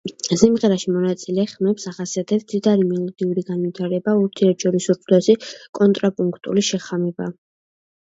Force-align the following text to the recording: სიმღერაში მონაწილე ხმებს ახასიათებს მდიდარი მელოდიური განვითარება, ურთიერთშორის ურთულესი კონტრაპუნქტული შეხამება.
სიმღერაში 0.41 0.93
მონაწილე 0.95 1.45
ხმებს 1.51 1.85
ახასიათებს 1.91 2.47
მდიდარი 2.47 2.89
მელოდიური 2.95 3.45
განვითარება, 3.51 4.17
ურთიერთშორის 4.25 4.91
ურთულესი 4.97 5.41
კონტრაპუნქტული 5.83 6.69
შეხამება. 6.75 7.35